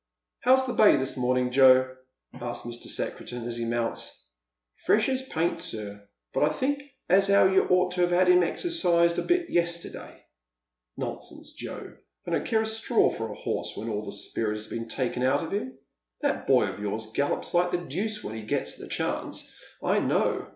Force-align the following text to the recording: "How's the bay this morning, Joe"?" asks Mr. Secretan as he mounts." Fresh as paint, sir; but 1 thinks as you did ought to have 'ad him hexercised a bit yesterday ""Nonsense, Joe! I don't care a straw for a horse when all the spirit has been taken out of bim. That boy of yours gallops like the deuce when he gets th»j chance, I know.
"How's 0.45 0.65
the 0.65 0.73
bay 0.73 0.95
this 0.95 1.15
morning, 1.15 1.51
Joe"?" 1.51 1.95
asks 2.41 2.65
Mr. 2.65 2.87
Secretan 2.87 3.47
as 3.47 3.57
he 3.57 3.65
mounts." 3.65 4.25
Fresh 4.87 5.07
as 5.09 5.21
paint, 5.21 5.59
sir; 5.61 6.07
but 6.33 6.41
1 6.41 6.53
thinks 6.53 6.83
as 7.07 7.29
you 7.29 7.35
did 7.35 7.69
ought 7.69 7.91
to 7.91 8.01
have 8.01 8.11
'ad 8.11 8.27
him 8.27 8.41
hexercised 8.41 9.19
a 9.19 9.21
bit 9.21 9.51
yesterday 9.51 10.25
""Nonsense, 10.97 11.53
Joe! 11.53 11.97
I 12.25 12.31
don't 12.31 12.45
care 12.47 12.61
a 12.63 12.65
straw 12.65 13.11
for 13.11 13.31
a 13.31 13.35
horse 13.35 13.73
when 13.77 13.89
all 13.89 14.03
the 14.03 14.11
spirit 14.11 14.53
has 14.55 14.65
been 14.65 14.87
taken 14.87 15.21
out 15.21 15.43
of 15.43 15.51
bim. 15.51 15.77
That 16.21 16.47
boy 16.47 16.63
of 16.65 16.79
yours 16.79 17.11
gallops 17.13 17.53
like 17.53 17.69
the 17.69 17.77
deuce 17.77 18.23
when 18.23 18.33
he 18.33 18.41
gets 18.41 18.77
th»j 18.79 18.95
chance, 18.97 19.53
I 19.83 19.99
know. 19.99 20.47